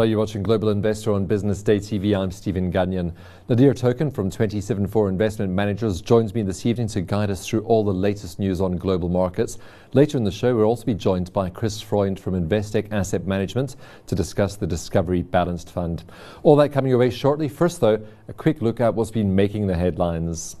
[0.00, 2.18] Hello, you're watching Global Investor on Business Day TV.
[2.18, 3.12] I'm Stephen Gunnion.
[3.50, 7.84] Nadir Thokan from 27four Investment Managers joins me this evening to guide us through all
[7.84, 9.58] the latest news on global markets.
[9.92, 13.76] Later in the show, we'll also be joined by Chris Freund from Investec Asset Management
[14.06, 16.04] to discuss the Discovery Balanced Fund.
[16.44, 17.50] All that coming your way shortly.
[17.50, 20.56] First, though, a quick look at what's been making the headlines.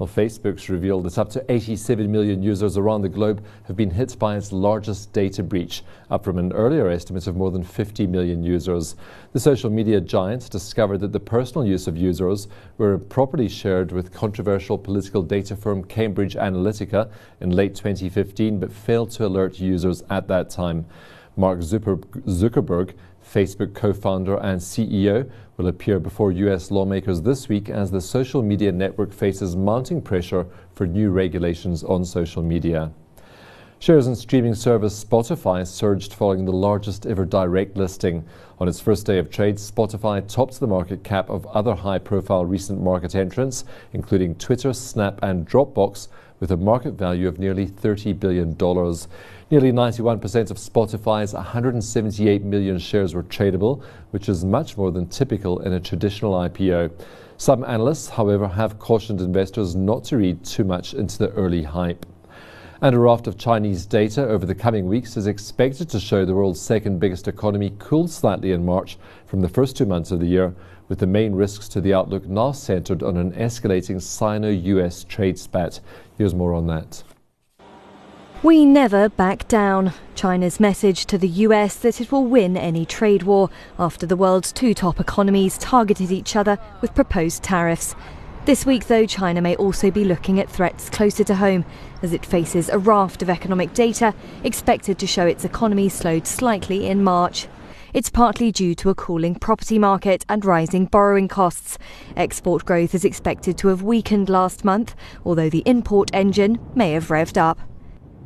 [0.00, 4.18] Well, Facebook's revealed that up to 87 million users around the globe have been hit
[4.18, 8.42] by its largest data breach, up from an earlier estimate of more than 50 million
[8.42, 8.96] users.
[9.34, 14.10] The social media giant discovered that the personal use of users were properly shared with
[14.10, 17.10] controversial political data firm Cambridge Analytica
[17.42, 20.86] in late 2015, but failed to alert users at that time.
[21.36, 25.30] Mark Zuckerberg Facebook co founder and CEO,
[25.60, 26.70] will appear before U.S.
[26.70, 32.02] lawmakers this week as the social media network faces mounting pressure for new regulations on
[32.02, 32.90] social media.
[33.78, 38.24] Shares in streaming service Spotify surged following the largest ever direct listing.
[38.58, 42.46] On its first day of trade, Spotify topped the market cap of other high profile
[42.46, 46.08] recent market entrants, including Twitter, Snap, and Dropbox,
[46.40, 48.56] with a market value of nearly $30 billion.
[49.50, 55.58] Nearly 91% of Spotify's 178 million shares were tradable, which is much more than typical
[55.62, 56.92] in a traditional IPO.
[57.36, 62.06] Some analysts, however, have cautioned investors not to read too much into the early hype.
[62.80, 66.34] And a raft of Chinese data over the coming weeks is expected to show the
[66.34, 70.26] world's second biggest economy cooled slightly in March from the first two months of the
[70.26, 70.54] year,
[70.86, 75.40] with the main risks to the outlook now centered on an escalating Sino US trade
[75.40, 75.80] spat.
[76.16, 77.02] Here's more on that.
[78.42, 79.92] We never back down.
[80.14, 84.50] China's message to the US that it will win any trade war after the world's
[84.50, 87.94] two top economies targeted each other with proposed tariffs.
[88.46, 91.66] This week, though, China may also be looking at threats closer to home
[92.00, 96.86] as it faces a raft of economic data expected to show its economy slowed slightly
[96.86, 97.46] in March.
[97.92, 101.76] It's partly due to a cooling property market and rising borrowing costs.
[102.16, 104.94] Export growth is expected to have weakened last month,
[105.26, 107.60] although the import engine may have revved up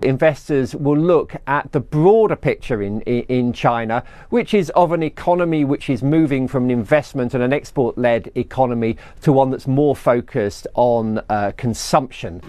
[0.05, 5.65] investors will look at the broader picture in, in China, which is of an economy
[5.65, 9.97] which is moving from an investment and an export led economy to one that's more
[9.97, 12.41] focused on uh, consumption.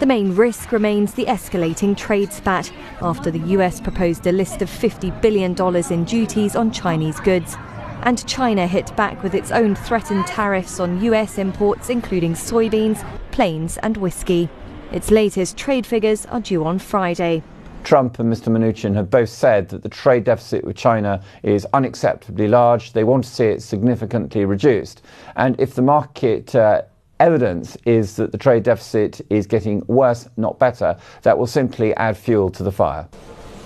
[0.00, 2.70] The main risk remains the escalating trade spat
[3.00, 5.56] after the US proposed a list of $50 billion
[5.92, 7.56] in duties on Chinese goods.
[8.02, 13.76] And China hit back with its own threatened tariffs on US imports, including soybeans, planes,
[13.78, 14.48] and whiskey.
[14.90, 17.42] Its latest trade figures are due on Friday.
[17.84, 18.48] Trump and Mr.
[18.48, 22.92] Mnuchin have both said that the trade deficit with China is unacceptably large.
[22.92, 25.02] They want to see it significantly reduced.
[25.36, 26.82] And if the market uh,
[27.20, 32.16] evidence is that the trade deficit is getting worse, not better, that will simply add
[32.16, 33.08] fuel to the fire.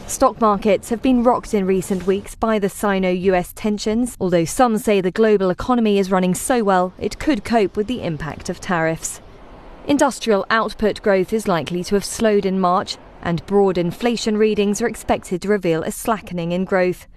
[0.09, 4.77] Stock markets have been rocked in recent weeks by the Sino US tensions, although some
[4.77, 8.60] say the global economy is running so well it could cope with the impact of
[8.60, 9.21] tariffs.
[9.88, 14.87] Industrial output growth is likely to have slowed in March, and broad inflation readings are
[14.87, 17.09] expected to reveal a slackening in growth.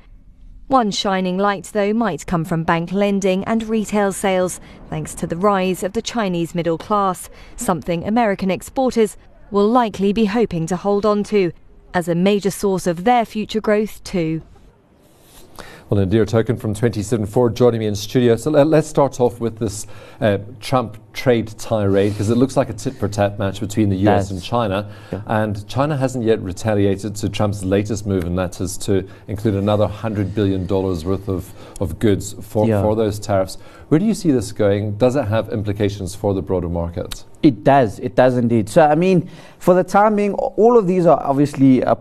[0.68, 4.59] One shining light, though, might come from bank lending and retail sales,
[4.90, 9.16] thanks to the rise of the Chinese middle class, something American exporters
[9.52, 11.52] will likely be hoping to hold on to
[11.94, 14.42] as a major source of their future growth, too.
[15.88, 18.35] Well, Nadir Thokan from 27four joining me in studio.
[18.38, 19.85] So let, us start off with this
[20.19, 23.97] uh, Trump trade tirade because it looks like a tit for tat match between the
[24.07, 24.91] US and China.
[25.12, 25.22] Yeah.
[25.28, 29.88] And China hasn't yet retaliated to Trump's latest move, and that is to include another
[29.88, 32.81] $100 billion worth of, of goods for, yeah.
[32.81, 33.59] for those tariffs.
[33.90, 34.97] Where do you see this going?
[34.97, 37.25] Does it have implications for the broader market?
[37.44, 38.00] It does.
[38.00, 38.69] It does indeed.
[38.69, 39.29] So, I mean,
[39.59, 41.84] for the time being, all of these are obviously.
[41.84, 41.94] Uh,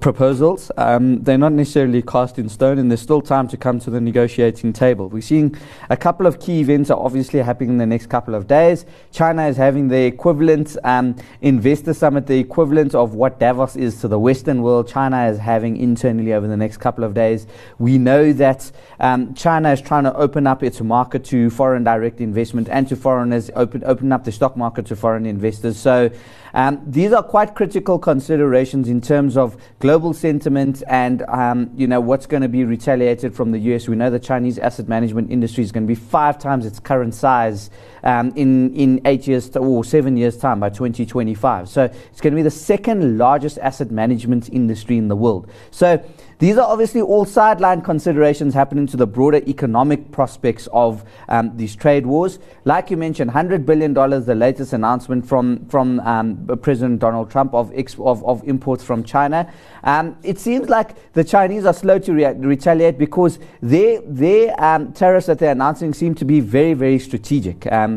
[0.00, 0.70] proposals.
[0.76, 4.00] Um, they're not necessarily cast in stone, and there's still time to come to the
[4.00, 5.08] negotiating table.
[5.08, 5.56] We're seeing
[5.90, 8.86] a couple of key events are obviously happening in the next couple of days.
[9.12, 14.08] China is having the equivalent um, investor summit, the equivalent of what Davos is to
[14.08, 14.88] the Western world.
[14.88, 17.46] China is having internally over the next couple of days.
[17.78, 18.70] We know that
[19.00, 22.96] um, China is trying to open up its market to foreign direct investment and to
[22.96, 25.76] foreigners, open open up the stock market to foreign investors.
[25.76, 26.10] So.
[26.54, 32.00] Um, these are quite critical considerations in terms of global sentiment and um, you know
[32.00, 33.88] what's going to be retaliated from the US.
[33.88, 37.12] We know the Chinese asset management industry is going to be five times its current
[37.12, 37.70] size
[38.04, 41.68] um, in in eight years to, or seven years time by 2025.
[41.68, 45.50] So it's going to be the second largest asset management industry in the world.
[45.70, 46.02] So
[46.38, 51.76] these are obviously all sideline considerations happening to the broader economic prospects of um, these
[51.76, 52.38] trade wars.
[52.64, 57.72] Like you mentioned, $100 billion, the latest announcement from, from um, President Donald Trump of,
[57.98, 59.50] of, of, imports from China.
[59.84, 64.92] Um, it seems like the Chinese are slow to re- retaliate because their, their um,
[64.92, 67.70] tariffs that they're announcing seem to be very, very strategic.
[67.70, 67.93] Um,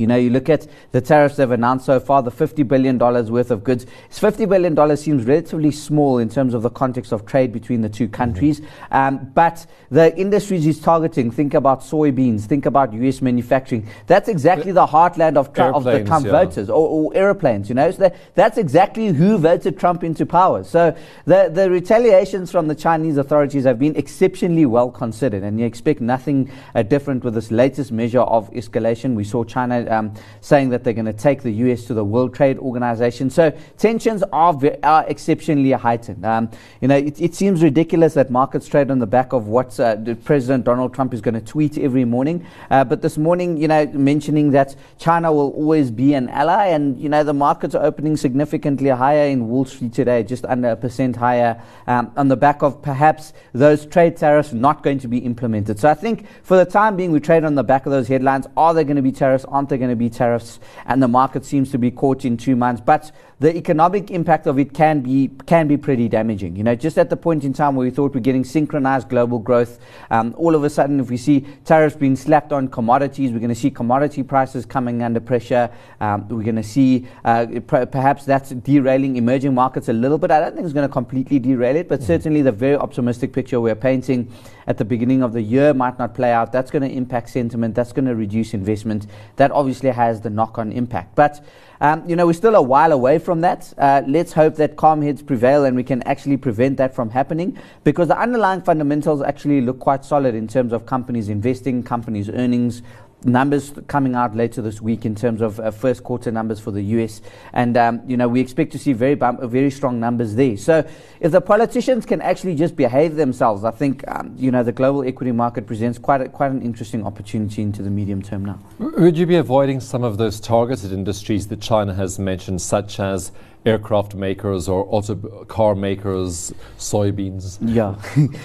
[0.00, 3.50] you know, you look at the tariffs they've announced so far, the $50 billion worth
[3.50, 3.86] of goods.
[4.10, 8.08] $50 billion seems relatively small in terms of the context of trade between the two
[8.08, 8.60] countries.
[8.60, 8.94] Mm-hmm.
[8.94, 13.86] Um, but the industries he's targeting, think about soybeans, think about US manufacturing.
[14.06, 16.32] That's exactly the heartland of, tra- of the Trump yeah.
[16.32, 17.90] voters, or, or, airplanes, you know.
[17.90, 20.64] So that, that's exactly who voted Trump into power.
[20.64, 25.66] So the, the retaliations from the Chinese authorities have been exceptionally well considered, and you
[25.66, 29.14] expect nothing uh, different with this latest measure of escalation.
[29.14, 32.34] We saw China um, saying that they're going to take the US to the World
[32.34, 33.28] Trade Organization.
[33.30, 36.24] So tensions are, are exceptionally heightened.
[36.24, 36.50] Um,
[36.80, 39.96] you know, it, it, seems ridiculous that markets trade on the back of what uh,
[40.24, 42.46] President Donald Trump is going to tweet every morning.
[42.70, 47.00] Uh, but this morning, you know, mentioning that China will always be an ally, and
[47.00, 50.76] you know, the markets are opening significantly higher in Wall Street today, just under a
[50.76, 55.18] percent higher, um, on the back of perhaps those trade tariffs not going to be
[55.18, 55.78] implemented.
[55.78, 58.46] So I think for the time being, we trade on the back of those headlines.
[58.56, 59.44] Are there going to be tariffs?
[59.46, 62.54] Aren't there going to be tariffs, and the market seems to be caught in two
[62.54, 62.80] months.
[62.84, 66.56] But the economic impact of it can be can be pretty damaging.
[66.56, 69.38] You know, just at the point in time where we thought we're getting synchronized global
[69.38, 69.78] growth,
[70.10, 73.48] um, all of a sudden, if we see tariffs being slapped on commodities, we're going
[73.48, 75.70] to see commodity prices coming under pressure.
[76.02, 80.30] Um, we're going to see uh, pr- perhaps that's derailing emerging markets a little bit.
[80.30, 82.06] I don't think it's going to completely derail it, but mm-hmm.
[82.08, 84.30] certainly the very optimistic picture we're painting
[84.66, 86.52] at the beginning of the year might not play out.
[86.52, 87.74] That's going to impact sentiment.
[87.74, 89.06] That's going to reduce investment.
[89.36, 91.42] That obviously has the knock-on impact, but.
[91.82, 93.72] Um, you know, we're still a while away from that.
[93.78, 97.58] Uh, let's hope that calm heads prevail and we can actually prevent that from happening
[97.84, 102.82] because the underlying fundamentals actually look quite solid in terms of companies investing, companies' earnings,
[103.24, 106.82] numbers coming out later this week in terms of uh, first quarter numbers for the
[106.82, 107.20] US,
[107.52, 110.56] and um, you know we expect to see very bump, very strong numbers there.
[110.56, 110.86] So
[111.20, 115.02] if the politicians can actually just behave themselves, I think um, you know the global
[115.04, 118.58] equity market presents quite a, quite an interesting opportunity into the medium term now.
[118.78, 123.32] Would you be avoiding some of those targeted industries that China has mentioned, such as
[123.66, 127.58] aircraft makers or auto car makers, soybeans?
[127.60, 127.94] Yeah.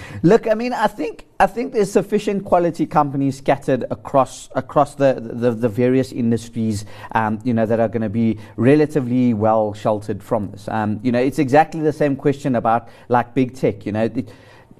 [0.22, 5.14] Look, I mean, I think I think there's sufficient quality companies scattered across across the
[5.20, 10.22] the, the various industries, um, you know, that are going to be relatively well sheltered
[10.22, 10.68] from this.
[10.68, 13.86] Um, you know, it's exactly the same question about like big tech.
[13.86, 14.10] You know,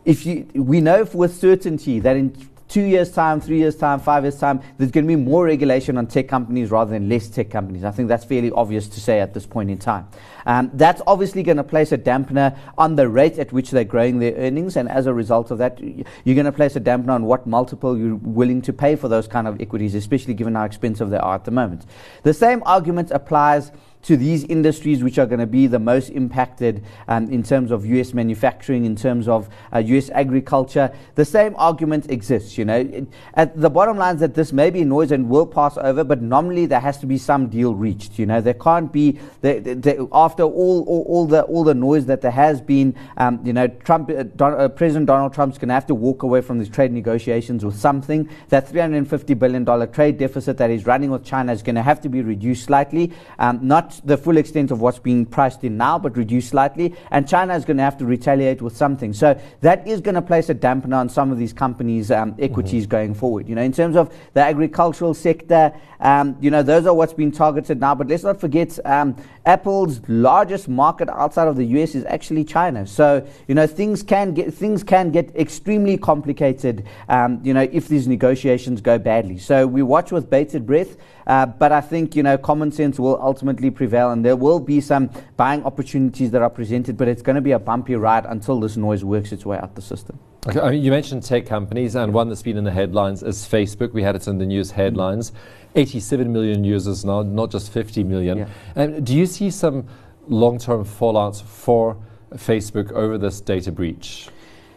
[0.04, 2.34] if you we know with certainty that in
[2.68, 5.96] two years' time, three years' time, five years' time, there's going to be more regulation
[5.96, 7.84] on tech companies rather than less tech companies.
[7.84, 10.08] I think that's fairly obvious to say at this point in time.
[10.46, 14.18] Um, that's obviously going to place a dampener on the rate at which they're growing
[14.18, 17.24] their earnings, and as a result of that, you're going to place a dampener on
[17.24, 21.10] what multiple you're willing to pay for those kind of equities, especially given how expensive
[21.10, 21.86] they are at the moment.
[22.22, 23.72] The same argument applies
[24.06, 27.84] to these industries which are going to be the most impacted um, in terms of
[27.84, 30.92] US manufacturing, in terms of uh, US agriculture.
[31.16, 33.06] The same argument exists, you know.
[33.34, 36.22] At the bottom line is that this may be noise and will pass over, but
[36.22, 38.40] normally there has to be some deal reached, you know.
[38.40, 42.94] There can't be, after all, all, all, the, all the noise that there has been,
[43.16, 46.22] um, you know, Trump, uh, Don, uh, President Donald Trump's going to have to walk
[46.22, 48.28] away from these trade negotiations with something.
[48.50, 52.08] That $350 billion trade deficit that he's running with China is going to have to
[52.08, 56.16] be reduced slightly, um, not the full extent of what's being priced in now, but
[56.16, 56.94] reduced slightly.
[57.10, 59.12] And China is going to have to retaliate with something.
[59.12, 62.84] So that is going to place a dampener on some of these companies' um, equities
[62.84, 62.90] mm-hmm.
[62.90, 63.48] going forward.
[63.48, 67.32] You know, in terms of the agricultural sector, um, you know, those are what's being
[67.32, 67.94] targeted now.
[67.94, 72.86] But let's not forget, um, Apple's largest market outside of the US is actually China.
[72.86, 76.86] So you know, things can get things can get extremely complicated.
[77.08, 79.38] Um, you know, if these negotiations go badly.
[79.38, 80.96] So we watch with bated breath.
[81.26, 84.80] Uh, but I think you know common sense will ultimately prevail, and there will be
[84.80, 86.96] some buying opportunities that are presented.
[86.96, 89.74] But it's going to be a bumpy ride until this noise works its way out
[89.74, 90.18] the system.
[90.48, 93.38] Okay, I mean, you mentioned tech companies, and one that's been in the headlines is
[93.38, 93.92] Facebook.
[93.92, 95.32] We had it in the news headlines.
[95.76, 98.38] 87 million users now, not just 50 million.
[98.38, 98.48] Yeah.
[98.74, 99.86] And do you see some
[100.26, 101.96] long-term fallout for
[102.34, 104.28] Facebook over this data breach?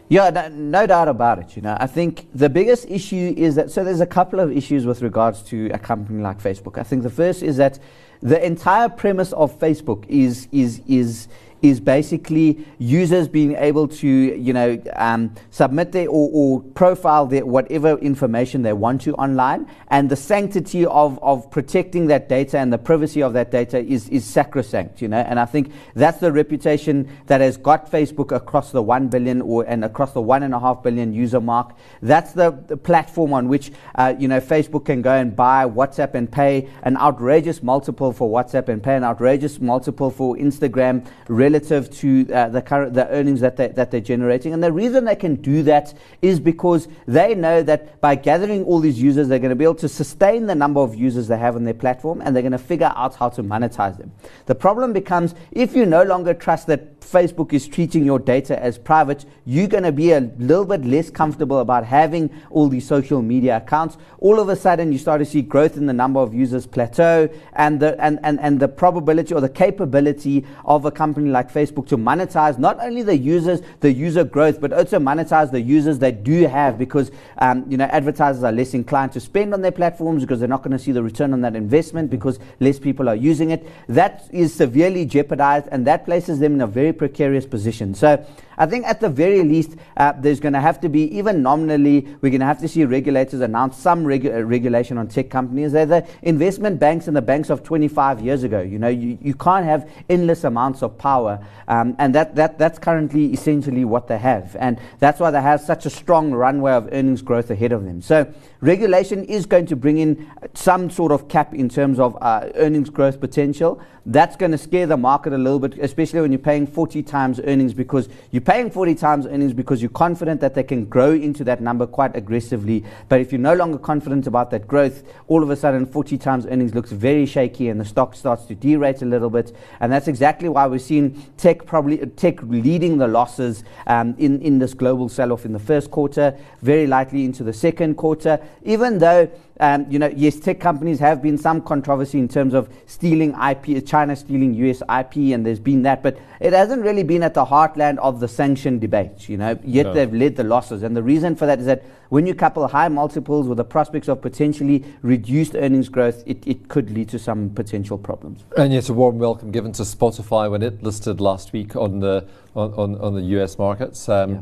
[0.08, 1.54] Yeah, no, no, doubt about it.
[1.54, 4.84] You know, I think the biggest issue is that so there's a couple of issues
[4.84, 6.78] with regards to a company like Facebook.
[6.78, 7.78] I think the first is that
[8.20, 11.28] the entire premise of Facebook is is is
[11.62, 17.44] is basically users being able to, you know, um, submit their or, or profile their
[17.44, 22.72] whatever information they want to online, and the sanctity of, of protecting that data and
[22.72, 25.18] the privacy of that data is, is sacrosanct, you know.
[25.18, 29.64] And I think that's the reputation that has got Facebook across the one billion or
[29.64, 31.76] and across the one and a half billion user mark.
[32.02, 36.14] That's the, the platform on which uh, you know Facebook can go and buy WhatsApp
[36.14, 41.06] and pay an outrageous multiple for WhatsApp and pay an outrageous multiple for Instagram
[41.50, 44.52] relative to uh, the current the earnings that they, that they're generating.
[44.52, 48.80] And the reason they can do that is because they know that by gathering all
[48.80, 51.56] these users, they're going to be able to sustain the number of users they have
[51.56, 54.12] on their platform, and they're going to figure out how to monetize them.
[54.46, 58.78] The problem becomes if you no longer trust that Facebook is treating your data as
[58.78, 63.22] private, you're going to be a little bit less comfortable about having all these social
[63.22, 63.96] media accounts.
[64.18, 67.28] All of a sudden, you start to see growth in the number of users plateau,
[67.54, 71.86] and the and, and, and the probability or the capability of a company like Facebook
[71.88, 76.12] to monetize not only the users, the user growth, but also monetize the users they
[76.12, 80.22] do have because um, you know advertisers are less inclined to spend on their platforms
[80.22, 83.16] because they're not going to see the return on that investment because less people are
[83.16, 83.66] using it.
[83.88, 87.94] That is severely jeopardized, and that places them in a very precarious position.
[87.94, 88.24] So
[88.60, 92.06] I think at the very least, uh, there's going to have to be, even nominally,
[92.20, 95.72] we're going to have to see regulators announce some regu- uh, regulation on tech companies.
[95.72, 98.60] They're the investment banks and the banks of 25 years ago.
[98.60, 102.78] You know, you, you can't have endless amounts of power, um, and that, that, that's
[102.78, 104.54] currently essentially what they have.
[104.60, 108.02] And that's why they have such a strong runway of earnings growth ahead of them.
[108.02, 112.50] So regulation is going to bring in some sort of cap in terms of uh,
[112.56, 113.80] earnings growth potential.
[114.06, 117.40] That's going to scare the market a little bit, especially when you're paying 40 times
[117.44, 121.44] earnings because you're paying 40 times earnings because you're confident that they can grow into
[121.44, 122.84] that number quite aggressively.
[123.08, 126.46] But if you're no longer confident about that growth, all of a sudden 40 times
[126.46, 129.54] earnings looks very shaky and the stock starts to derate a little bit.
[129.78, 134.58] And that's exactly why we're seeing tech probably tech leading the losses um, in, in
[134.58, 139.30] this global sell-off in the first quarter, very likely into the second quarter, even though
[139.60, 143.86] um, you know, yes, tech companies have been some controversy in terms of stealing IP,
[143.86, 147.44] China stealing US IP, and there's been that, but it hasn't really been at the
[147.44, 149.92] heartland of the sanction debate, you know, yet no.
[149.92, 150.82] they've led the losses.
[150.82, 154.08] And the reason for that is that when you couple high multiples with the prospects
[154.08, 158.44] of potentially reduced earnings growth, it, it could lead to some potential problems.
[158.56, 162.26] And yes, a warm welcome given to Spotify when it listed last week on the,
[162.56, 164.08] on, on, on the US markets.
[164.08, 164.40] Um, yeah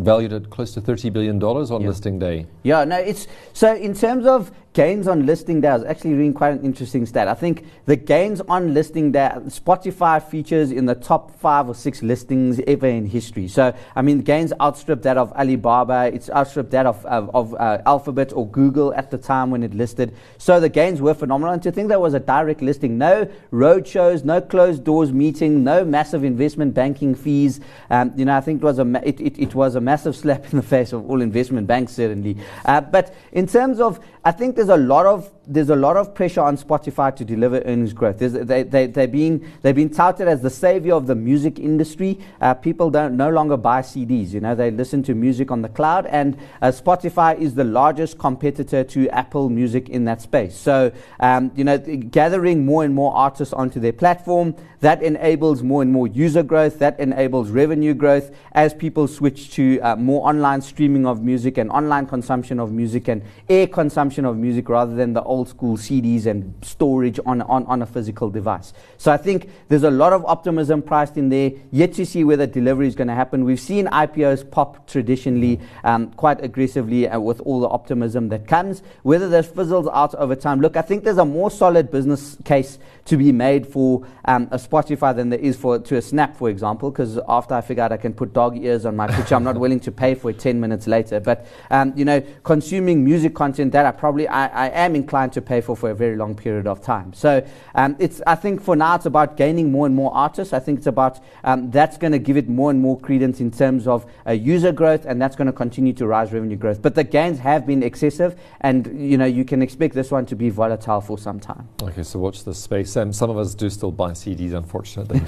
[0.00, 1.88] valued at close to $30 billion on yeah.
[1.88, 2.46] listing day.
[2.62, 6.32] Yeah, no, it's so in terms of gains on listing day, I was actually reading
[6.32, 7.26] quite an interesting stat.
[7.26, 12.00] I think the gains on listing day, Spotify features in the top five or six
[12.00, 13.48] listings ever in history.
[13.48, 17.82] So, I mean, gains outstripped that of Alibaba, it's outstripped that of, of, of uh,
[17.86, 20.14] Alphabet or Google at the time when it listed.
[20.38, 21.54] So the gains were phenomenal.
[21.54, 25.64] And to think there was a direct listing, no road shows, no closed doors meeting,
[25.64, 27.58] no massive investment banking fees.
[27.90, 30.14] Um, you know, I think it was a ma- it, it, it, was a massive
[30.22, 32.36] slap in the face of all investment banks, certainly.
[32.64, 36.14] Uh, but in terms of I think there's a lot of there's a lot of
[36.14, 38.18] pressure on Spotify to deliver earnings growth.
[38.18, 42.20] They, they, they've, been, they've been touted as the savior of the music industry.
[42.40, 44.32] Uh, people don't no longer buy CDs.
[44.32, 48.18] You know, they listen to music on the cloud, and uh, Spotify is the largest
[48.18, 50.54] competitor to Apple Music in that space.
[50.54, 55.82] So, um, you know, gathering more and more artists onto their platform, that enables more
[55.82, 60.60] and more user growth, that enables revenue growth as people switch to uh, more online
[60.60, 65.12] streaming of music and online consumption of music and air consumption of music rather than
[65.12, 68.72] the old school CDs and storage on, on, on a physical device.
[68.96, 72.46] So I think there's a lot of optimism priced in there, yet to see whether
[72.46, 73.44] delivery is going to happen.
[73.44, 78.82] We've seen IPOs pop traditionally um, quite aggressively uh, with all the optimism that comes.
[79.02, 82.78] Whether that fizzles out over time, look, I think there's a more solid business case
[83.06, 86.50] to be made for um, a Spotify than there is for to a Snap, for
[86.50, 89.44] example, because after I figure out I can put dog ears on my picture, I'm
[89.44, 91.20] not willing to pay for it 10 minutes later.
[91.20, 95.42] But, um, you know, consuming music content that I probably, I, I am inclined to
[95.42, 97.12] pay for for a very long period of time.
[97.12, 100.52] So um, it's, I think for now it's about gaining more and more artists.
[100.52, 103.50] I think it's about, um, that's going to give it more and more credence in
[103.50, 106.82] terms of uh, user growth, and that's going to continue to rise revenue growth.
[106.82, 110.36] But the gains have been excessive, and, you know, you can expect this one to
[110.36, 111.68] be volatile for some time.
[111.82, 112.96] Okay, so watch this space.
[112.96, 115.20] Um, some of us do still buy CDs, unfortunately.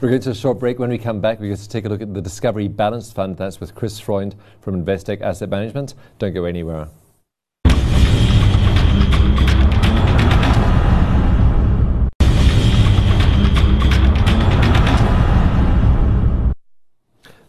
[0.00, 0.78] we're going to a short break.
[0.78, 3.36] When we come back, we're going to take a look at the Discovery Balanced Fund.
[3.36, 5.94] That's with Chris Freund from Investec Asset Management.
[6.18, 6.88] Don't go anywhere.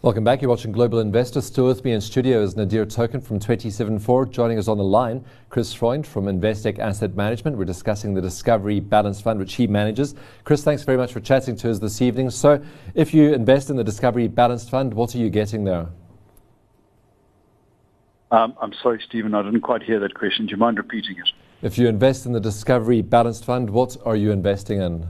[0.03, 0.41] Welcome back.
[0.41, 1.39] You're watching Global Investor.
[1.39, 4.29] Still with me in studio is Nadir Thokan from 27four.
[4.29, 7.55] Joining us on the line, Chris Freund from Investec Asset Management.
[7.55, 10.13] We're discussing the Discovery Balance Fund, which he manages.
[10.43, 12.31] Chris, thanks very much for chatting to us this evening.
[12.31, 12.61] So,
[12.95, 15.87] if you invest in the Discovery Balanced Fund, what are you getting there?
[18.29, 20.47] Um, I'm sorry, Stephen, I didn't quite hear that question.
[20.47, 21.29] Do you mind repeating it?
[21.61, 25.07] If you invest in the Discovery Balanced Fund, what are you investing in?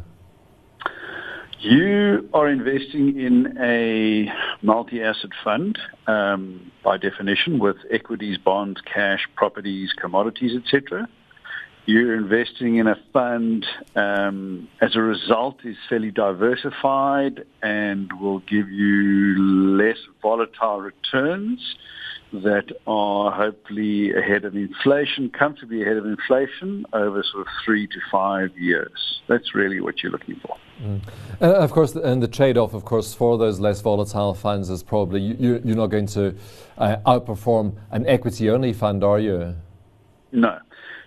[1.64, 4.30] You are investing in a
[4.62, 11.08] multi-asset fund, um, by definition, with equities, bonds, cash, properties, commodities, etc.
[11.86, 13.66] You're investing in a fund
[13.96, 19.42] um, as a result is fairly diversified and will give you
[19.78, 21.62] less volatile returns
[22.34, 28.00] that are hopefully ahead of inflation, comfortably ahead of inflation over sort of three to
[28.12, 29.22] five years.
[29.28, 30.58] That's really what you're looking for.
[30.82, 31.02] Mm.
[31.40, 35.22] Uh, of course, and the trade-off, of course, for those less volatile funds is probably
[35.22, 36.36] you, are not going to
[36.80, 39.56] uh, outperform an equity-only fund, are you?
[40.32, 40.58] No.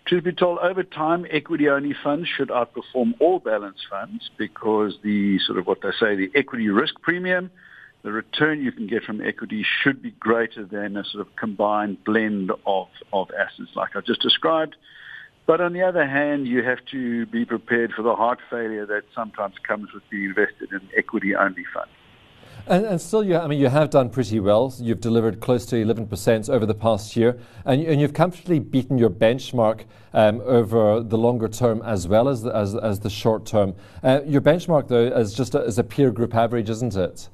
[0.06, 5.59] Truth be told, over time, equity-only funds should outperform all balanced funds because the sort
[5.59, 7.50] of what they say, the equity risk premium–
[8.07, 12.05] the return you can get from equity should be greater than a sort of combined
[12.05, 14.77] blend of, of assets like I've just described.
[15.45, 19.03] But on the other hand, you have to be prepared for the heart failure that
[19.13, 21.91] sometimes comes with being invested in equity-only funds.
[22.69, 24.73] And, and, still, you, I mean, you have done pretty well.
[24.79, 29.11] You've delivered close to 11% over the past year, and, and you've comfortably beaten your
[29.11, 29.85] benchmark
[30.15, 33.75] um, over the longer term as well as the, as, as the short term.
[34.05, 37.29] Uh, your benchmark, though, is just a, is a peer group average, isn't it?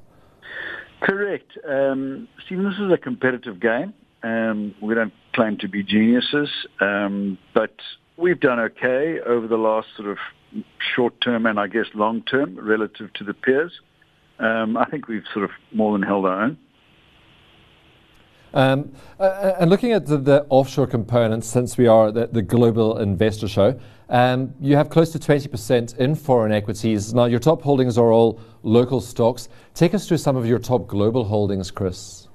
[1.02, 1.58] Correct.
[1.68, 3.92] Um, Stephen, this is a competitive game.
[4.22, 6.48] Um, we don't claim to be geniuses,
[6.80, 7.74] um, but
[8.16, 10.18] we've done okay over the last sort of
[10.94, 13.72] short term and I guess long term relative to the peers.
[14.38, 16.58] Um, I think we've sort of more than held our own.
[18.54, 22.98] Um, uh, and looking at the, the, offshore components, since we are the, the global
[22.98, 23.78] investor show,
[24.10, 27.14] um, you have close to 20% in foreign equities.
[27.14, 29.48] Now, your top holdings are all local stocks.
[29.74, 32.28] Take us through some of your top global holdings, Chris.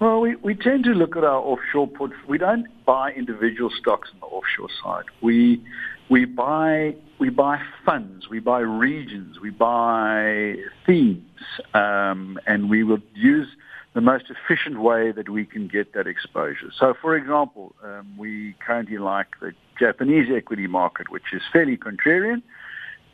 [0.00, 2.28] Well, we, we tend to look at our offshore portfolio.
[2.28, 5.04] We don't buy individual stocks on the offshore side.
[5.22, 5.62] We
[6.10, 11.24] we buy we buy funds, we buy regions, we buy themes,
[11.72, 13.48] um, and we will use
[13.94, 16.70] the most efficient way that we can get that exposure.
[16.76, 22.42] So, for example, um, we currently like the Japanese equity market, which is fairly contrarian,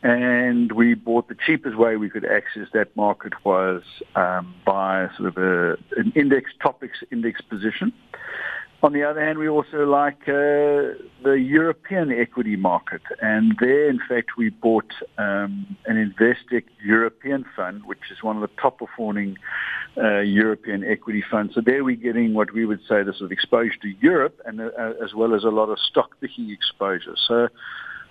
[0.02, 3.82] and we bought the cheapest way we could access that market was
[4.14, 7.92] um, by sort of a, an index TOPIX index position.
[8.82, 14.00] On the other hand, we also like uh, the European equity market, and there, in
[14.08, 19.36] fact, we bought um, an Investec European fund, which is one of the top performing
[19.98, 21.54] uh, European equity funds.
[21.54, 24.62] So there, we're getting what we would say the sort of exposure to Europe, and
[24.62, 24.70] uh,
[25.04, 27.16] as well as a lot of stock picking exposure.
[27.28, 27.48] So,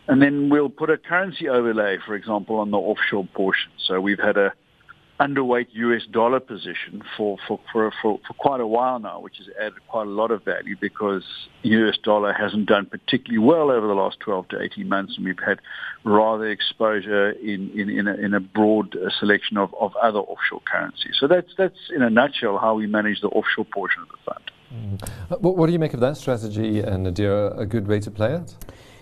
[0.08, 3.72] and then we'll put a currency overlay, for example, on the offshore portion.
[3.88, 4.54] So we've had a
[5.20, 9.48] underweight US dollar position for, for, for, for, for quite a while now, which has
[9.60, 11.24] added quite a lot of value because
[11.64, 15.40] US dollar hasn't done particularly well over the last 12 to 18 months, and we've
[15.46, 15.60] had
[16.06, 21.16] rather exposure in, in, in, a, in a broad selection of, of other offshore currencies.
[21.20, 24.52] So that's, that's in a nutshell how we manage the offshore portion of the fund.
[24.74, 25.42] Mm.
[25.42, 28.36] What, what do you make of that strategy, and Nadir, a good way to play
[28.36, 28.56] it?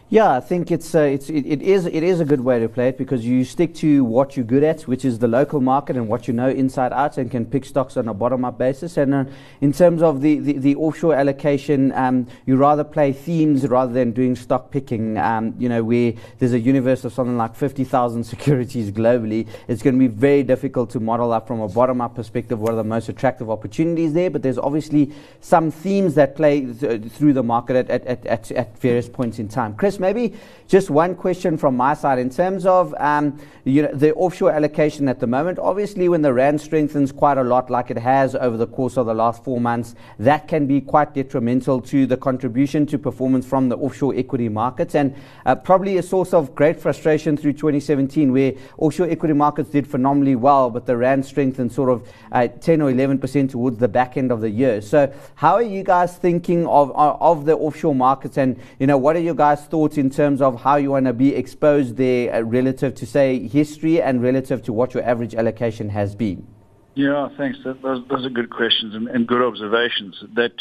[0.10, 2.70] Yeah, I think it's, uh, it's it, it is it is a good way to
[2.70, 5.98] play it because you stick to what you're good at, which is the local market
[5.98, 8.96] and what you know inside out, and can pick stocks on a bottom-up basis.
[8.96, 9.26] And uh,
[9.60, 14.12] in terms of the, the, the offshore allocation, um, you rather play themes rather than
[14.12, 15.18] doing stock picking.
[15.18, 19.96] Um, you know, where there's a universe of something like 50,000 securities globally, it's going
[19.96, 23.10] to be very difficult to model up from a bottom-up perspective what are the most
[23.10, 24.30] attractive opportunities there.
[24.30, 28.80] But there's obviously some themes that play th- through the market at, at, at, at
[28.80, 29.76] various points in time.
[29.76, 30.34] Chris maybe
[30.68, 35.08] just one question from my side in terms of um, you know, the offshore allocation
[35.08, 35.60] at the moment.
[35.60, 39.06] Obviously, when the rand strengthens quite a lot, like it has over the course of
[39.06, 43.70] the last four months, that can be quite detrimental to the contribution to performance from
[43.70, 48.54] the offshore equity markets, and uh, probably a source of great frustration through 2017, where
[48.78, 52.90] offshore equity markets did phenomenally well, but the rand strengthened sort of uh, 10 or
[52.92, 54.82] 11 percent towards the back end of the year.
[54.82, 59.16] So, how are you guys thinking of of the offshore markets, and you know, what
[59.16, 59.87] are your guys' thoughts?
[59.96, 64.02] In terms of how you want to be exposed there uh, relative to, say, history
[64.02, 66.48] and relative to what your average allocation has been?
[66.96, 67.60] Yeah, thanks.
[67.64, 70.16] Those, those are good questions and, and good observations.
[70.36, 70.54] That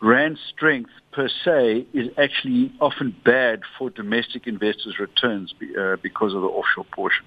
[0.00, 6.40] rand strength per se is actually often bad for domestic investors' returns uh, because of
[6.40, 7.26] the offshore portion.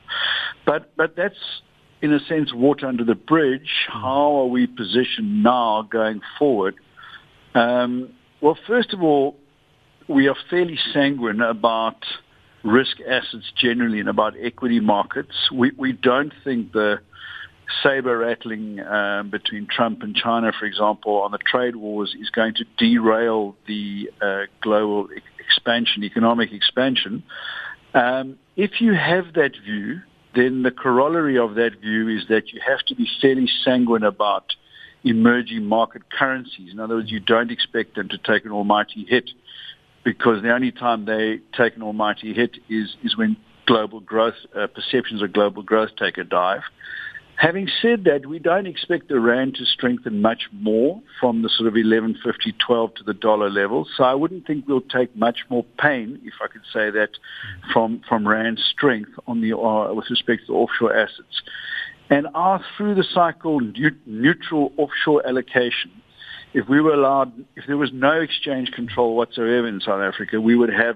[0.65, 1.61] But but that's
[2.01, 3.87] in a sense, water under the bridge.
[3.87, 6.75] How are we positioned now going forward?
[7.53, 9.37] Um, well, first of all,
[10.07, 12.03] we are fairly sanguine about
[12.63, 15.49] risk assets generally and about equity markets.
[15.53, 16.99] We, we don't think the
[17.81, 22.53] saber rattling um, between Trump and China, for example, on the trade wars is going
[22.55, 25.07] to derail the uh, global
[25.39, 27.23] expansion, economic expansion.
[27.93, 30.01] Um, if you have that view,
[30.35, 34.53] then the corollary of that view is that you have to be fairly sanguine about
[35.03, 36.71] emerging market currencies.
[36.71, 39.29] In other words, you don't expect them to take an almighty hit
[40.05, 44.67] because the only time they take an almighty hit is, is when global growth, uh,
[44.67, 46.61] perceptions of global growth take a dive.
[47.37, 51.67] Having said that, we don't expect the rand to strengthen much more from the sort
[51.67, 52.15] of 11.50,
[52.65, 53.85] 12 to the dollar level.
[53.97, 57.09] So I wouldn't think we'll take much more pain, if I could say that,
[57.73, 61.41] from from rand strength on the uh, with respect to offshore assets.
[62.09, 63.59] And our through the cycle
[64.05, 65.91] neutral offshore allocation,
[66.55, 70.55] if we were allowed, if there was no exchange control whatsoever in South Africa, we
[70.55, 70.95] would have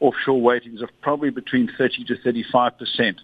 [0.00, 3.20] offshore weightings of probably between 30 to 35 percent.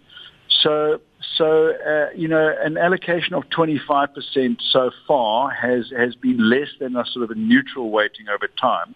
[0.63, 1.03] So,
[1.37, 6.97] so uh, you know, an allocation of 25% so far has has been less than
[6.97, 8.95] a sort of a neutral weighting over time.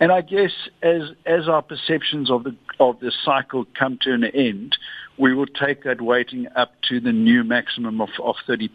[0.00, 4.24] And I guess as as our perceptions of the of the cycle come to an
[4.24, 4.78] end,
[5.16, 8.68] we will take that weighting up to the new maximum of, of 30%.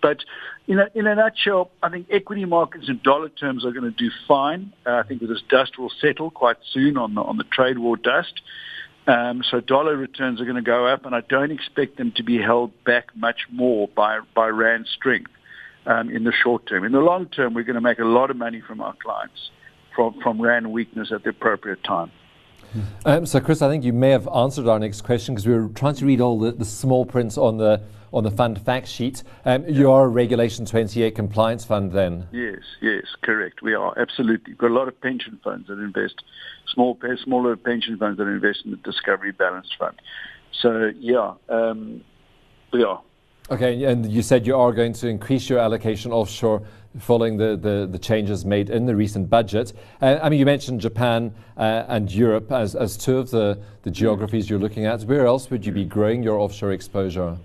[0.00, 0.18] But
[0.66, 3.90] in a, in a nutshell, I think equity markets in dollar terms are going to
[3.90, 4.72] do fine.
[4.86, 7.96] Uh, I think this dust will settle quite soon on the, on the trade war
[7.96, 8.40] dust.
[9.06, 12.22] Um, so dollar returns are going to go up, and I don't expect them to
[12.22, 15.30] be held back much more by by rand strength
[15.84, 16.84] um, in the short term.
[16.84, 19.50] In the long term, we're going to make a lot of money from our clients
[19.94, 22.10] from from rand weakness at the appropriate time.
[23.04, 25.68] Um, so, Chris, I think you may have answered our next question because we were
[25.68, 27.82] trying to read all the, the small prints on the
[28.14, 29.24] on the fund fact sheet.
[29.44, 32.28] Um, you are a Regulation 28 compliance fund then?
[32.30, 33.60] Yes, yes, correct.
[33.60, 34.52] We are, absolutely.
[34.52, 36.22] We've got a lot of pension funds that invest,
[36.72, 40.00] small, smaller pension funds that invest in the Discovery Balanced Fund.
[40.52, 42.02] So, yeah, um,
[42.72, 43.02] we are.
[43.50, 46.62] Okay, and you said you are going to increase your allocation offshore
[46.98, 49.72] following the, the, the changes made in the recent budget.
[50.00, 53.90] Uh, I mean, you mentioned Japan uh, and Europe as, as two of the, the
[53.90, 55.02] geographies you're looking at.
[55.02, 57.36] Where else would you be growing your offshore exposure?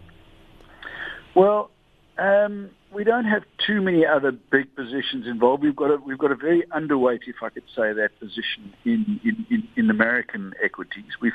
[1.36, 1.72] Well,
[2.18, 5.64] um, we don't have too many other big positions involved.
[5.64, 9.20] We've got a, we've got a very underweight, if I could say that, position in,
[9.24, 11.12] in, in, in American equities.
[11.22, 11.32] we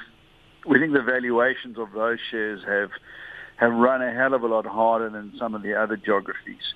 [0.66, 2.90] we think the valuations of those shares have
[3.56, 6.74] have run a hell of a lot harder than some of the other geographies.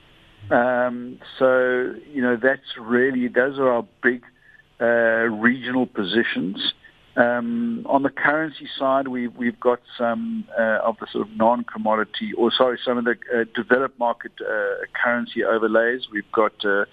[0.51, 4.23] Um, so, you know, that's really, those are our big
[4.81, 6.73] uh, regional positions.
[7.17, 12.33] Um, on the currency side, we've, we've got some uh, of the sort of non-commodity,
[12.39, 16.03] or sorry, some of the uh, developed market uh, currency overlays.
[16.13, 16.85] We've got, uh,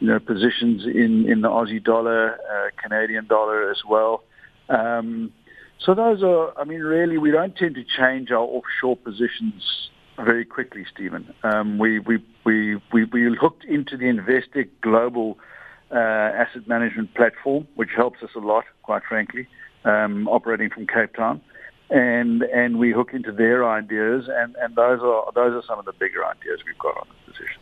[0.00, 4.22] you know, positions in, in the Aussie dollar, uh, Canadian dollar as well.
[4.68, 5.30] Um,
[5.78, 10.44] so those are, I mean, really, we don't tend to change our offshore positions very
[10.44, 11.32] quickly, Stephen.
[11.42, 15.38] Um, we, we, we, we, we hooked into the Investec global
[15.90, 19.46] uh, asset management platform, which helps us a lot, quite frankly,
[19.84, 21.40] um, operating from Cape Town.
[21.88, 25.84] And, and we hook into their ideas, and, and those, are, those are some of
[25.84, 27.60] the bigger ideas we've got on this position.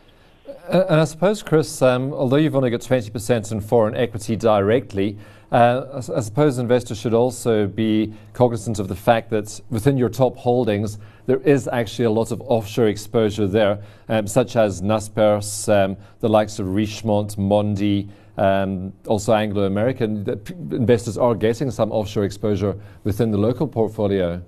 [0.67, 5.17] Uh, and I suppose, Chris, um, although you've only got 20% in foreign equity directly,
[5.55, 10.35] I, I, suppose investors should also be cognizant of the fact that within your top
[10.35, 15.95] holdings, there is actually a lot of offshore exposure there, um, such as Naspers, um,
[16.19, 20.27] the likes of Richemont, Mondi, um, also Anglo American.
[20.71, 24.43] Investors are getting some offshore exposure within the local portfolio.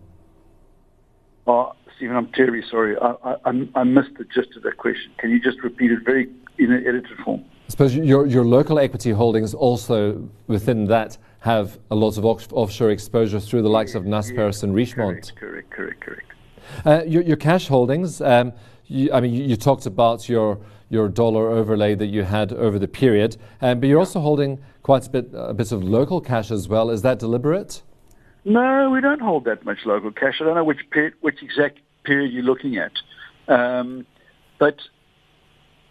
[1.48, 2.98] Uh, Stephen, I'm terribly sorry.
[2.98, 5.14] I, I, I missed the gist of that question.
[5.20, 7.46] Can you just repeat it very in an edited form?
[7.68, 12.52] I suppose your, your local equity holdings also within that have a lot of off-
[12.54, 15.36] offshore exposure through the likes of Naspers and Richemont.
[15.36, 16.32] Correct, correct, correct.
[16.86, 18.54] Uh, your, your, cash holdings, um,
[18.86, 22.80] you, I mean, you, you, talked about your, your dollar overlay that you had over
[22.80, 26.52] the period, um, but you're also holding quite a bit, a bit of local cash
[26.52, 26.90] as well.
[26.90, 27.82] Is that deliberate?
[28.46, 30.36] No, we don't hold that much local cash.
[30.40, 32.94] I don't know which, period, which exact period you're looking at.
[33.50, 34.06] Um,
[34.58, 34.78] but,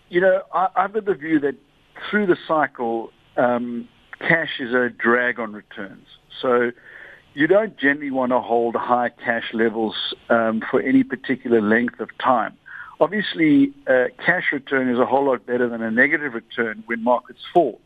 [0.09, 1.55] you know, I, I've got the view that
[2.09, 6.07] through the cycle, um, cash is a drag on returns.
[6.41, 6.71] So
[7.35, 9.95] you don't generally want to hold high cash levels
[10.31, 12.55] um, for any particular length of time.
[12.99, 17.41] Obviously, uh, cash return is a whole lot better than a negative return when markets
[17.53, 17.81] fall.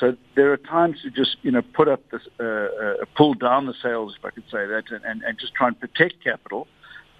[0.00, 3.66] So there are times to just, you know, put up this, uh, uh, pull down
[3.66, 6.66] the sales, if I could say that, and, and, and just try and protect capital.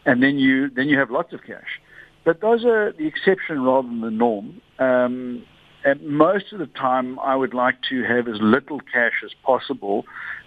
[0.07, 1.81] and then you then you have lots of cash.
[2.25, 4.61] But those are the exception rather than the norm.
[4.79, 5.45] Um,
[5.85, 10.05] and most of the time, I would like to have as little cash as possible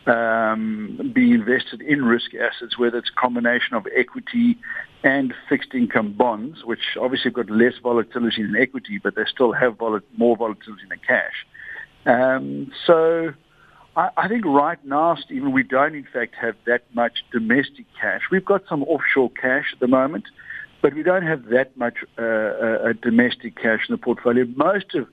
[0.07, 4.57] um, be invested in risk assets, whether it's a combination of equity
[5.03, 9.53] and fixed income bonds, which obviously have got less volatility than equity, but they still
[9.53, 11.45] have vol- more volatility than cash.
[12.05, 13.33] Um, so
[13.95, 18.21] I, I think right now, Stephen, we don't in fact have that much domestic cash.
[18.31, 20.25] We've got some offshore cash at the moment,
[20.81, 24.45] but we don't have that much uh, uh, domestic cash in the portfolio.
[24.55, 25.07] Most of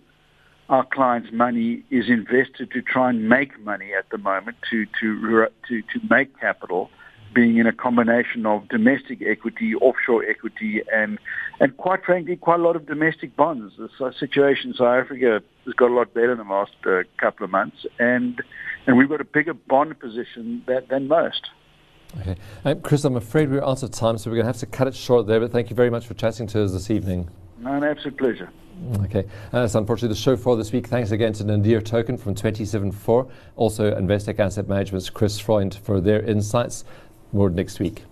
[0.69, 5.49] our clients' money is invested to try and make money at the moment, to to
[5.69, 6.91] to, to make capital
[7.35, 11.19] being in a combination of domestic equity, offshore equity, and
[11.61, 13.75] and quite frankly, quite a lot of domestic bonds.
[13.77, 17.45] The situation in South Africa has got a lot better in the last uh, couple
[17.45, 18.41] of months, and
[18.87, 21.51] and we've got a bigger bond position that, than most.
[22.21, 24.67] Okay, um, Chris, I'm afraid we're out of time, so we're going to have to
[24.67, 25.41] cut it short there.
[25.41, 27.29] But thank you very much for chatting to us this evening.
[27.59, 28.51] No, an absolute pleasure.
[29.05, 29.21] Okay,
[29.53, 30.89] uh, that's unfortunately the show for this week.
[30.89, 36.23] Thanks again to Nadir Thokan from 27four, also Investec Asset Management's Chris Freund for their
[36.23, 36.85] insights.
[37.33, 38.03] More next week.